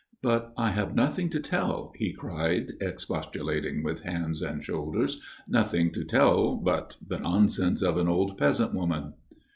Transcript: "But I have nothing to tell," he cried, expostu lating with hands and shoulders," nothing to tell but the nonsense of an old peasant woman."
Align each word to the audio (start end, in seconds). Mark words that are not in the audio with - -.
"But 0.23 0.51
I 0.57 0.69
have 0.71 0.95
nothing 0.95 1.29
to 1.29 1.39
tell," 1.39 1.93
he 1.95 2.11
cried, 2.11 2.71
expostu 2.81 3.43
lating 3.43 3.83
with 3.83 4.01
hands 4.01 4.41
and 4.41 4.63
shoulders," 4.63 5.21
nothing 5.47 5.91
to 5.91 6.03
tell 6.03 6.55
but 6.55 6.97
the 7.07 7.19
nonsense 7.19 7.83
of 7.83 7.97
an 7.97 8.07
old 8.07 8.35
peasant 8.35 8.73
woman." 8.73 9.13